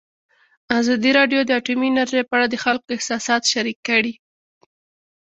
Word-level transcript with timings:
ازادي 0.79 1.11
راډیو 1.19 1.39
د 1.45 1.49
اټومي 1.59 1.87
انرژي 1.89 2.21
په 2.27 2.33
اړه 2.37 2.47
د 2.49 2.55
خلکو 2.63 2.87
احساسات 2.95 3.41
شریک 3.53 3.77
کړي. 3.87 4.13